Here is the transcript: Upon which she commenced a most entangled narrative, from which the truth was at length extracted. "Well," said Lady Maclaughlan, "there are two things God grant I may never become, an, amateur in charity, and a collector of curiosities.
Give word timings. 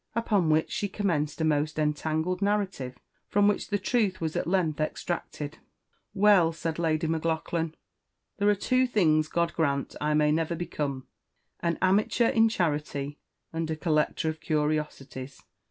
Upon 0.15 0.49
which 0.49 0.71
she 0.71 0.89
commenced 0.89 1.39
a 1.41 1.45
most 1.45 1.77
entangled 1.77 2.41
narrative, 2.41 2.97
from 3.29 3.47
which 3.47 3.67
the 3.67 3.77
truth 3.77 4.19
was 4.19 4.35
at 4.35 4.47
length 4.47 4.81
extracted. 4.81 5.59
"Well," 6.15 6.53
said 6.53 6.79
Lady 6.79 7.05
Maclaughlan, 7.05 7.75
"there 8.39 8.49
are 8.49 8.55
two 8.55 8.87
things 8.87 9.27
God 9.27 9.53
grant 9.53 9.95
I 10.01 10.15
may 10.15 10.31
never 10.31 10.55
become, 10.55 11.05
an, 11.59 11.77
amateur 11.83 12.29
in 12.29 12.49
charity, 12.49 13.19
and 13.53 13.69
a 13.69 13.75
collector 13.75 14.27
of 14.27 14.41
curiosities. 14.41 15.43